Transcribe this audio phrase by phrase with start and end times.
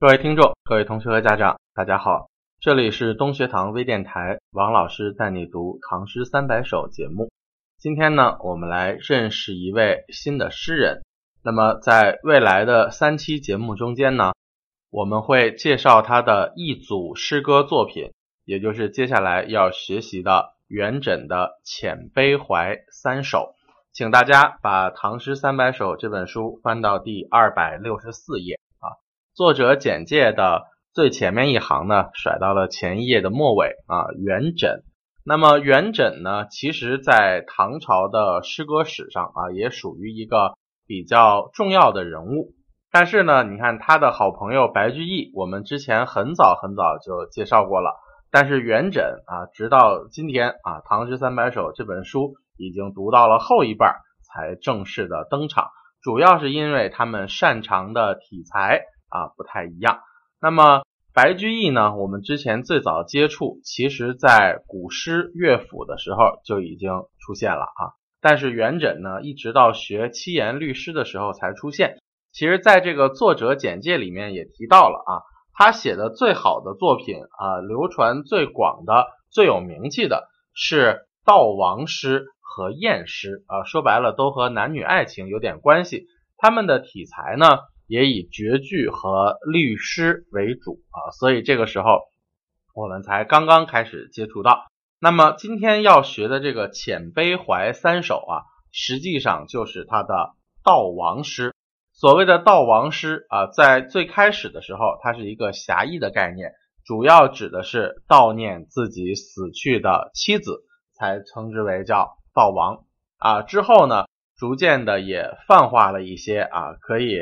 [0.00, 7.28] 各位听众、各位同学和家长，大家好，这里是东学堂微电台，王老师带你读《唐诗三百首》节目。
[7.76, 11.02] 今天呢，我们来认识一位新的诗人。
[11.44, 14.32] 那么，在未来的三期节目中间呢，
[14.88, 18.10] 我们会介绍他的一组诗歌作品，
[18.46, 23.38] 也就是接下来要学习的元稹的《遣悲怀三首》。
[23.92, 28.58] 请大家把《唐诗三百首》这本书翻到第二百六十四页。
[29.32, 34.10] 作者简介的最前面一行呢，甩到了前一页的末尾啊。
[34.18, 34.82] 元稹，
[35.24, 40.54] 那么元稹呢，其实在唐朝的诗歌史上啊，也属于一个
[40.84, 42.54] 比较重要的人物。
[42.90, 47.94] 但是呢，你看他的好朋友白居易，我们之前很早很早就介绍过了。
[48.32, 55.68] 但是元稹啊，直到今天啊，《唐诗三百首》这本书已经读到了后一半才正式的登场，
[56.02, 58.82] 主要是因为他们擅长的题材。
[59.10, 60.00] 啊，不太一样。
[60.40, 60.82] 那么
[61.12, 61.96] 白居易呢？
[61.96, 67.92] 我们之前最早接触，其实在古诗乐府的时候就已经出现了啊。
[68.22, 71.96] 但是元稹呢，一直到学七言律诗的时候才出现。
[72.32, 75.12] 其实，在这个作者简介里面也提到了啊，
[75.52, 83.64] 他写的最好的作品啊，流传最广的、最有名气的是悼亡诗和艳诗啊。
[83.64, 86.06] 说白了，都和男女爱情有点关系。
[86.38, 87.46] 他们的题材呢？
[87.90, 91.98] 也以绝句和律诗为主啊，所以这个时候
[92.72, 94.68] 我们才刚刚开始接触到。
[95.00, 100.14] 那么今天要学的这个《遣悲怀三首》啊，实际上就是他的
[100.62, 101.52] 悼亡诗。
[101.92, 106.52] 所谓的悼亡诗啊，在最开始的时候，它是一个狭义的概念，
[106.84, 110.62] 主要指的是悼念自己死去的妻子，
[110.94, 112.84] 才称之为叫悼亡
[113.18, 113.42] 啊。
[113.42, 114.04] 之后呢，
[114.36, 117.18] 逐渐的也泛化了一些啊，可以。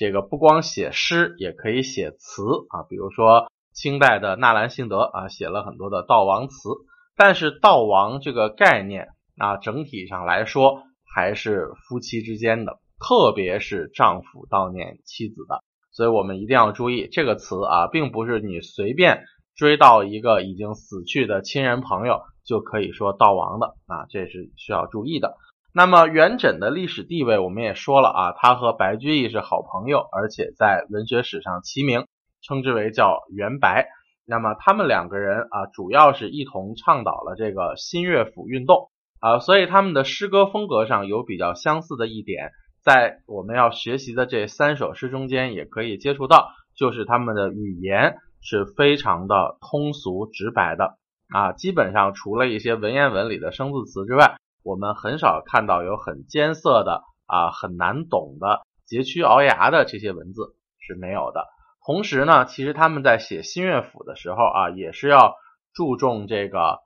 [0.00, 6.70] 这个不光写诗，也可以写词啊，比如说清代的纳兰性德啊，写了很多的悼亡词。
[7.18, 15.62] 但是悼亡这个概念啊，整体上来说还是夫妻之间的，特别是丈夫悼念妻子的。
[15.92, 19.24] 所以我们一定要注意这个词啊，并不是你随便
[19.54, 25.36] 追悼一个已经死去的亲人朋友就可以说悼亡的啊，这是需要注意的。
[25.72, 32.06] 那么元稹的历史地位，我们也说了啊，他和白居易是好朋友，而且在文学史上齐名，
[32.42, 33.86] 称之为叫元白。
[34.26, 42.50] 那么他们两个人啊，主要是一同倡导了这个新乐府运动啊，所以他们的诗歌风格上有比较相似的一点，
[42.82, 50.96] 在我们要学习的这三首诗中间也可以接触到，就是他们的语言是非常的通俗直白的
[51.32, 54.34] 啊，基本上除了一些文言文里的生字词之外。
[54.62, 61.46] 我们很少看到有很艰涩的啊很难懂的佶屈聱牙的这些文字是没有的。
[61.86, 65.34] 同时呢，其实他们在写新乐府的时候啊，也是要
[65.72, 66.78] 注重这个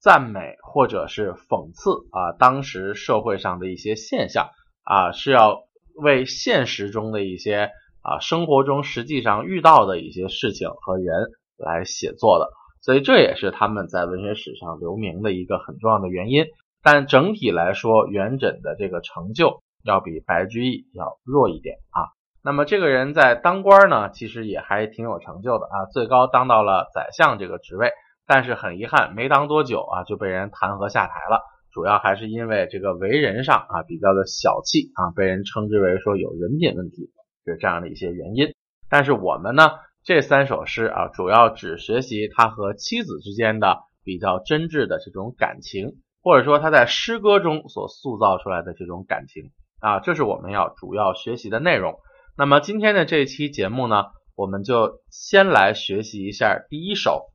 [0.00, 4.48] 赞美或者是讽刺啊当时社会上的一些现象
[4.82, 5.62] 啊，是要
[5.94, 7.70] 为现实中的一些
[8.02, 12.48] 啊生活中实际上遇到的一些事情和人来写作的。
[12.82, 16.46] 所以这也是他们在文学史上留名的一个很重要的原因。
[16.82, 22.08] 但整体来说，元稹的这个成就要比白居易要弱一点啊。
[22.42, 27.90] 那么这个人在当官呢，其实也还挺有成就的啊，最高当到了宰相这个职位。
[28.26, 31.42] 但是很遗憾，没当多久啊，就被人弹劾下台了。
[31.72, 37.10] 主要还是因为这个为人上啊比较的小气啊，被人称之为说有人品问题，
[37.44, 38.54] 是这样的一些原因。
[38.88, 39.70] 但是我们呢，
[40.04, 45.96] 这三首诗啊，主要只学习他和妻子之间的比较真挚的这种感情。
[46.22, 51.98] 或者说他在诗歌中所塑造出来的这种感情啊，这是我们要主要学习的内容。
[52.36, 54.04] 那么今天的这期节目呢，
[54.36, 57.30] 我们就先来学习一下第一首，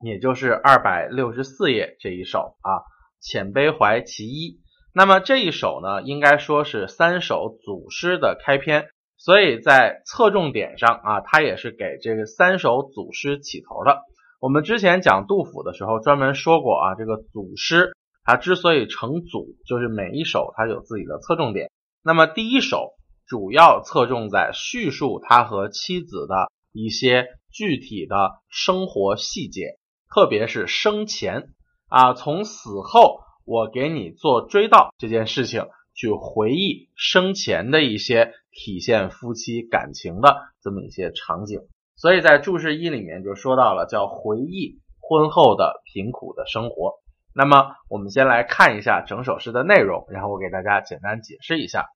[0.00, 2.70] 也就是二百六十四页这一首啊，
[3.20, 4.52] 《遣悲怀其一》。
[4.94, 14.00] 那么这一首呢，应该说是三首组诗的开篇，所以在侧重点上啊，它也是给这个三首组诗起头的。
[14.40, 17.92] 我们之前讲杜甫的时候专门说过啊，这个组诗。
[18.24, 21.70] 它之所以成组，就是每一首它有自己的侧重点。
[22.02, 22.94] 那么第一首
[23.26, 29.78] 主要侧重在叙述他和妻子的一些具体的生活细节，
[30.12, 31.48] 特别是生前
[31.88, 41.60] 啊，从死后我给你做追悼这件事情，去回忆生前的一些体现夫妻感情的这么一些场景。
[41.96, 47.01] 所以在注释一里面就说到了，叫回忆婚后的贫苦的生活。
[47.34, 51.86] 那么，我们先来看一下整首诗的内容，然后我给大家简单解释一下。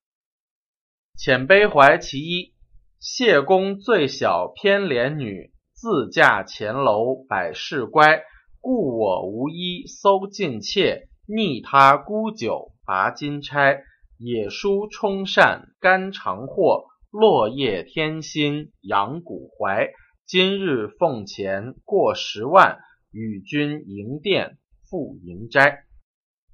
[1.19, 2.55] 遣悲怀其一，
[2.99, 8.23] 谢公最小偏怜女，自嫁前楼百事乖。
[8.61, 13.82] 故我无衣搜尽妾，逆他沽酒拔金钗。
[14.19, 19.91] 野书充善肝肠货，落叶天心养骨怀。
[20.27, 22.79] 今日奉钱过十万，
[23.12, 24.56] 与君迎殿
[24.88, 25.85] 赴银斋。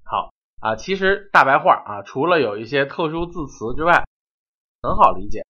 [0.05, 0.31] 好
[0.61, 4.05] 啊，其实大白话啊，除了有一些特殊字词之外，
[4.83, 5.45] 很好理解。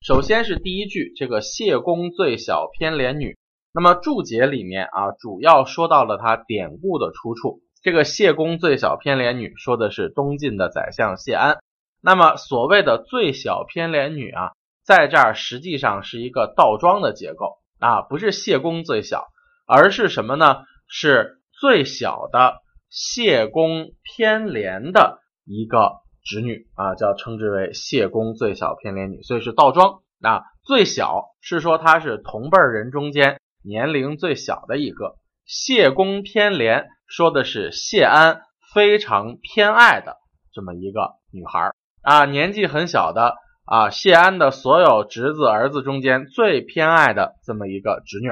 [0.00, 3.36] 首先是第一句，这个谢公最小偏怜女。
[3.72, 7.60] 那么注解里面啊，主要说到了它典故的出处。
[7.82, 11.58] 这个谢公最小偏怜女，说的是东晋的宰相谢安。
[12.00, 14.52] 那么所谓的最小偏怜女啊，
[14.84, 19.28] 在这儿实际上是一个倒装的结构啊，不是谢公最小，
[19.66, 20.64] 而是什么呢？
[20.88, 30.42] 是最小的谢公偏怜的一个侄女啊，叫称之为谢公最小偏怜女，所以是倒装啊。
[30.64, 33.40] 最小是说她是同辈人中间。
[33.64, 40.16] 年龄最小的一个谢公偏怜，说的是谢安非常偏爱的
[40.54, 43.34] 这么一个女孩啊，年纪很小的
[43.64, 48.28] 啊，谢安的所有侄子儿子中间最偏爱的这么一个侄女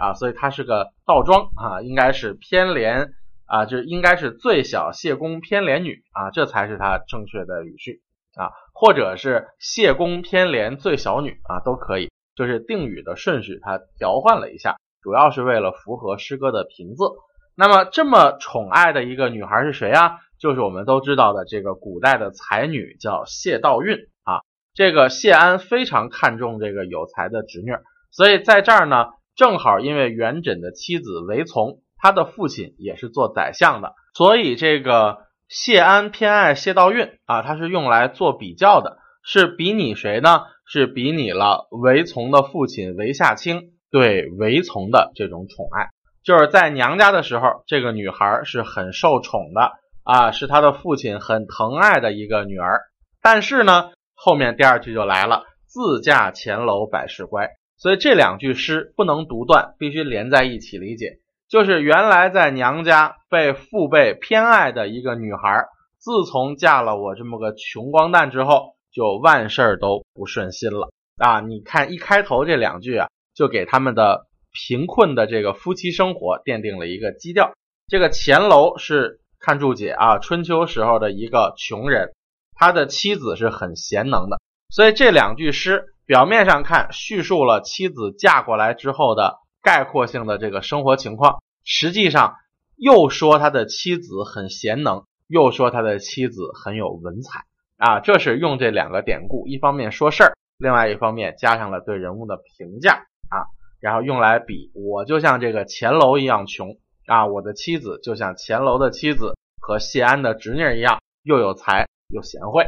[0.00, 3.10] 啊，所以它是个倒装啊，应该是偏怜
[3.44, 8.00] 啊，就应该是最小谢公偏怜女啊，这才是它正确的语序
[8.34, 12.08] 啊，或者是谢公偏怜最小女啊，都可以。
[12.36, 17.16] 就是定语的顺序，它调换了一下，主要是为了符合诗歌的平仄。
[17.54, 20.20] 那么这么宠爱的一个女孩是谁啊？
[20.38, 24.40] 就是我们都知道的这个古代的才女，叫谢道韫啊。
[24.72, 27.72] 这个谢安非常看重这个有才的侄女，
[28.10, 29.08] 所以在这儿呢，
[29.40, 40.42] 正好因为元稹的妻子韦从，他的父亲也是做宰相的，所以这个谢安偏爱谢道韫啊，他是用来做比较的，是比拟谁呢？
[40.66, 45.88] 是比拟了韦从的父亲韦夏卿对韦从的这种宠爱，
[46.22, 49.72] 就是在娘家的时候，这个女孩是很受宠的
[50.04, 52.82] 啊，是他的父亲很疼爱的一个女儿。
[53.22, 57.48] 但是呢，后面第二句就来了，自嫁前楼百事乖。
[57.80, 61.18] 所以这两句诗不能独断，必须连在一起理解。
[61.48, 65.64] 就是原来在娘家被父辈偏爱的一个女孩，
[65.98, 68.76] 自从嫁了我这么个穷光蛋之后。
[68.92, 71.38] 就万事都不顺心了啊！
[71.38, 73.06] 你看一开头这两句啊，
[73.36, 77.52] 就给他们的贫困的这个夫妻生活奠定了一个基调。
[77.86, 82.10] 这个钱楼是看注解啊，春秋时候的一个穷人，
[82.56, 84.40] 他的妻子是很贤能的，
[84.70, 92.34] 所以这两句诗表面上看叙述了妻子嫁过来之后的概括性的这个生活情况，实际上
[92.74, 97.44] 又说他的妻子很贤能，又说他的妻子很有文采。
[97.76, 103.46] 啊，这是用这两个典故，一方面说事儿，另外一方面加上了对人物的评价啊，
[103.78, 106.76] 然后用来比我就像这个钱楼一样穷
[107.06, 112.66] 啊，我的妻子就像钱楼的妻子和谢安的侄女一样，又有才又贤惠。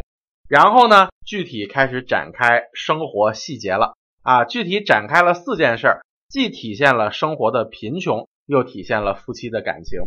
[0.52, 10.00] 然后呢，具体开始展开生活细节了啊，具体展开了四件事儿，既体现了生活的贫穷，又体现了夫妻的感情。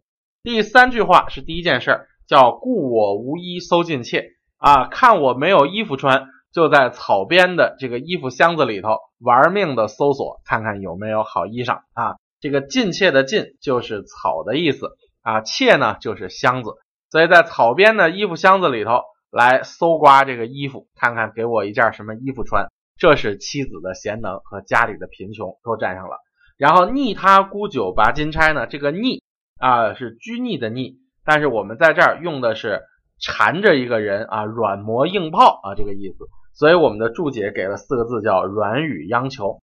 [0.43, 4.33] 第三句话是第一件事儿，叫故我无衣搜尽妾。
[4.57, 12.17] 啊，看我没有衣服穿，就在草编的这个衣服箱子里头玩命的搜索，看看有没有好衣裳啊。
[12.39, 14.91] 这个尽妾的尽就是草的意思
[15.23, 16.69] 啊，妾呢就是箱子，
[17.09, 19.01] 所以在草编的衣服箱子里头
[19.35, 22.67] 来搜刮这个衣服，看看给我一件什么衣服穿。
[22.97, 26.17] 这是妻子的贤能和家里的贫穷都占上了。
[26.57, 29.21] 然后逆他沽酒拔金钗呢，这个逆
[29.59, 32.81] 啊是拘泥的逆，但是我们在这儿用的是。
[33.17, 36.25] 缠着一个人啊，软磨硬泡啊，这个意思。
[36.53, 39.61] 所以我们的注解给了四个字，叫软语央求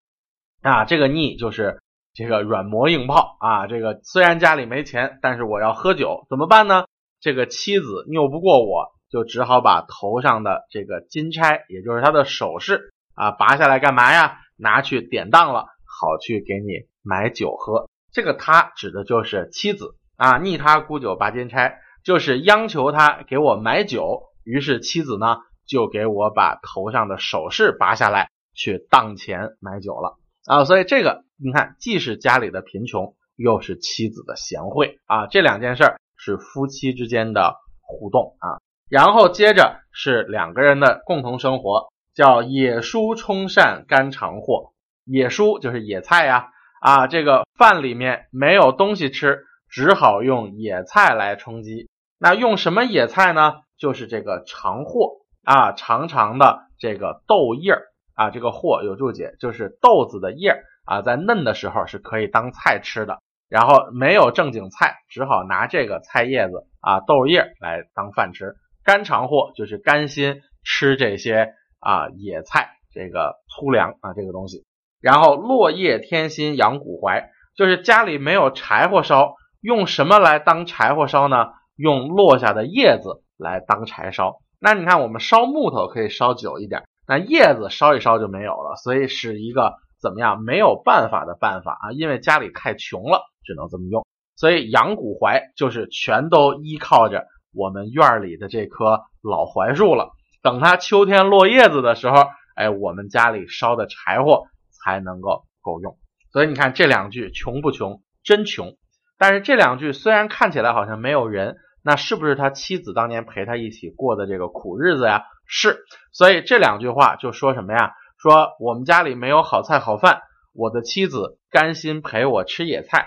[0.62, 0.86] 啊。
[0.86, 1.82] 这个逆就是
[2.14, 3.68] 这个软磨硬泡啊。
[3.68, 6.86] 这个虽然家里没钱，但是我要喝酒，怎么办呢？
[7.20, 14.40] 这个妻子拗不过我，就只好把头上的这个金钗，也就是他的首饰啊，拔下来干嘛呀？
[14.56, 17.90] 拿去典当了，好去给你买酒喝。
[18.12, 21.80] 这个他指的就是妻子啊，逆他沽酒拔金钗。
[22.04, 25.38] 就是央求他给我买酒，于是妻子呢
[25.68, 30.66] 就给我把头上的首饰拔下来，去当钱买酒了啊！
[30.66, 35.28] 所以这个你看，既是家里的贫穷，又是妻子的贤惠啊！
[35.28, 38.58] 这两件事儿是夫妻之间的互动啊。
[38.92, 44.74] 然后接着是两个人的共同生活，叫野蔬充善肝肠货。
[45.06, 46.50] 野蔬就是野菜呀
[46.82, 47.08] 啊！
[47.08, 51.90] 这个饭里面没有东西吃，只好用野菜来充饥。
[52.20, 53.62] 那用什么野菜呢？
[53.78, 57.84] 就是这个长货啊，长长的这个豆叶儿
[58.14, 68.58] 啊，这个或有注解，就是豆子的叶啊，在嫩的时候是可以当菜吃的，然后没有正经菜，只好拿这个菜叶子啊豆叶来当饭吃。
[68.84, 74.66] 肝肠货就是甘心吃这些啊野菜，这个粗粮啊这个东西。
[75.00, 81.48] 然后落叶添薪养骨怀，就是家里没有柴火烧，用什么来当柴火烧呢？
[81.76, 84.38] 用落下的叶子来当柴烧。
[84.60, 91.92] 那你看，我们烧木头可以烧久一点，那叶子烧一烧就没有了，所以是一个怎么样没有办法的办法啊？
[91.94, 94.06] 因为家里太穷了，只能这么用。
[94.36, 100.12] 所以养骨槐就是全都依靠着我们院里的这棵老槐树了。
[100.42, 105.98] 等它秋天落叶子的时候，哎，我们家里烧的柴火才能够够用。
[106.32, 108.02] 所以你看这两句穷不穷？
[108.24, 108.78] 真穷。
[109.18, 111.58] 但是这两句虽然看起来好像没有人。
[111.84, 115.24] 那是不是他妻子当年陪他一起过的这个苦日子呀？
[115.48, 115.80] 是，
[116.12, 117.94] 所以这两句话就说什么呀？
[118.22, 120.22] 说我们家里没有好菜好饭，
[120.54, 123.06] 我的妻子甘心陪我吃野菜；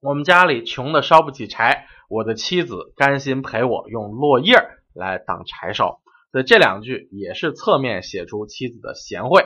[0.00, 4.56] 我们家里穷的烧不起柴，我的妻子甘心陪我用落叶
[4.94, 6.00] 来当柴烧。
[6.32, 9.42] 所以这两句也是侧面写出妻子的贤惠，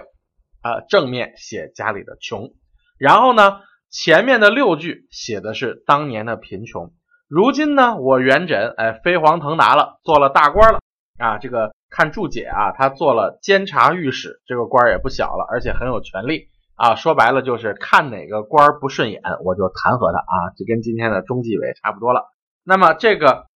[0.63, 2.55] 啊，正面写家里的穷。
[2.99, 6.93] 然后呢，前面的六句写的是当年的贫穷。
[7.29, 10.81] 如今呢，我元稹哎飞黄腾达了，做了大官了
[11.19, 11.39] 啊！
[11.39, 16.95] 这个看注解啊，他做了监察御史，这个官也不小了，而且很有权力啊。
[16.95, 22.29] 说白了就是看哪个官不顺眼，我就弹劾他啊，就跟今天的中纪委差不多了。
[22.65, 23.47] 那么这个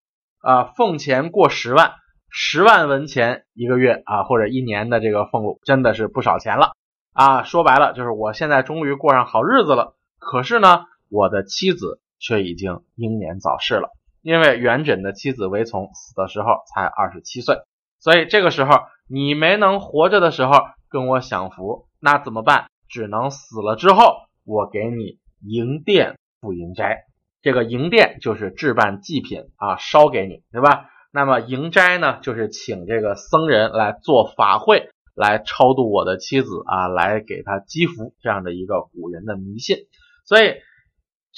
[0.41, 1.95] 啊，俸钱过十万，
[2.31, 6.73] 十万文钱一个月啊，或者一年的这个俸禄，真的是不少钱了
[7.13, 7.43] 啊。
[7.43, 12.01] 说白了就是我现在终于过上好日子了，可是呢，我的妻子。
[12.19, 13.91] 却已经英年早逝了，
[14.23, 17.59] 因为元稹的妻子韦丛死的时候才二十七岁，
[18.01, 18.71] 所以这个时候
[19.07, 20.53] 你没能活着的时候
[20.89, 22.71] 跟我享福，那怎么办？
[22.89, 24.15] 只能死了之后，
[24.47, 27.05] 我给你迎殿不迎斋。
[27.47, 30.91] 这个迎殿就是置办祭品啊，烧给你，对吧？
[31.13, 39.77] 那么迎斋呢，就是请这个僧人来做法会，来超度我的妻子啊，来给他积福，这样的一个古人的迷信，
[40.25, 40.57] 所以。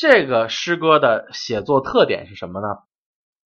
[0.01, 2.69] 这个诗歌的写作特点是什么呢？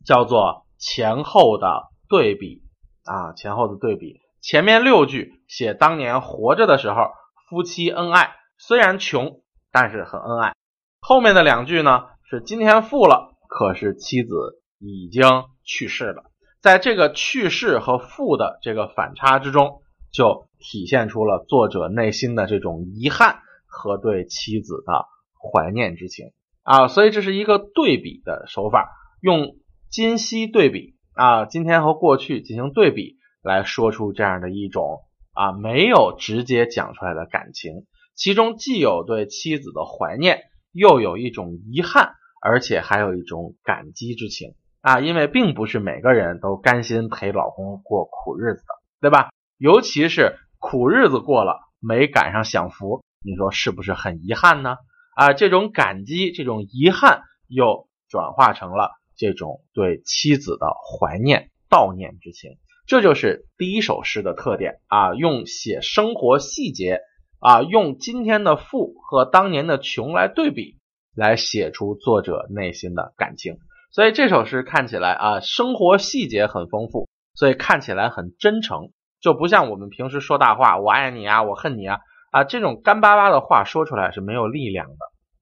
[0.05, 2.61] 叫做前后的对比
[3.05, 4.21] 啊，前后的对比。
[4.43, 7.11] 前面六句写当年活着的时候，
[7.49, 9.41] 夫妻恩爱，虽然穷，
[9.71, 10.53] 但是很恩爱。
[11.01, 14.35] 后面的两句呢，是今天富了，可是妻子
[14.79, 15.23] 已经
[15.65, 16.31] 去世了。
[16.63, 25.05] 在这个去世和富的这个反差之中，就体现出了作者内心的这种遗憾和对妻子的
[25.37, 26.33] 怀念之情。
[26.63, 28.89] 啊，所以这是一个对比的手法，
[29.21, 29.57] 用
[29.91, 35.01] 今昔对比啊，今天和过去进行对比，来说出这样的一种
[35.35, 37.85] 啊没有直接讲出来的感情，
[38.15, 49.31] 其中既有对妻子的怀念，又有一种遗憾，而且还有一种感激之情啊，因为并不是每个人都甘心陪老公过苦日子的，对吧？
[49.57, 54.77] 尤其是苦日子过了，没赶上享福，你说是不是很遗憾呢？
[55.15, 62.59] 啊，这种感激，这种遗憾，又转化成了这种对妻子的怀念、悼念之情。
[62.85, 67.03] 这就是第一首诗的特点啊，用写生活细节
[67.39, 70.81] 啊，用今天的富和当年的穷来对比，
[71.17, 73.57] 来写出作者内心的感情。
[73.91, 78.91] 所以这首诗看起来啊，生活细节很丰富，所以看起来很真诚，
[79.21, 81.99] 就不像我们平时说大话，我爱你啊，我恨你啊。
[82.31, 84.97] 啊，这种干巴巴的话说出来是没有力量的。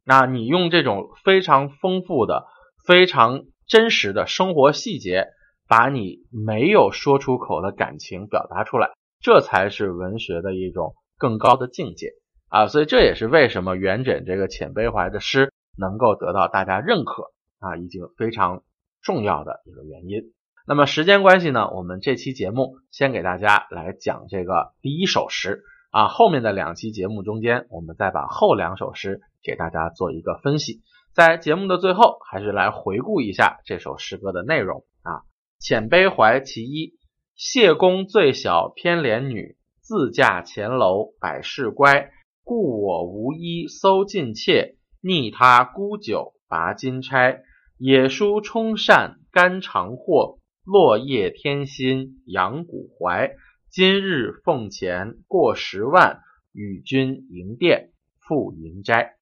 [0.04, 2.46] 那你用这种非常丰富的、
[2.84, 5.28] 非常真实的生活细节，
[5.68, 12.08] 把你没有说出口的感情表达出来，这才是文学的一种更高的境界
[12.48, 12.66] 啊！
[12.66, 15.49] 所以这也是为什么元稹这个遣悲怀的诗
[15.80, 18.62] 能够得到大家认可啊，已经非常
[19.02, 20.32] 重要的一个原因。
[20.66, 25.62] 那么时间关系呢，我们这期节目先给大家来讲这个第一首诗。
[25.92, 30.82] 啊，后面的两期节目中间，我们再把后两首诗给大家做一个分析。
[31.12, 35.26] 在节目的最后，还是来回顾一下这首诗歌的内容啊。
[35.60, 36.94] 遣悲怀其一：
[37.34, 42.12] 谢公最小偏怜女，自嫁前楼百事乖。
[42.44, 47.42] 故我无衣搜尽妾，逆他沽酒拔金钗。
[47.82, 53.34] 野书充扇肝肠货，落叶添薪养骨怀。
[53.70, 56.20] 今日奉钱过十万，
[56.52, 59.16] 与君迎殿赴迎斋。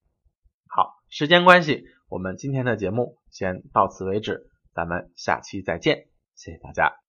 [0.66, 7.07] 好，时间关系，我们今天的节目先到此为止，咱们下期再见，谢谢大家。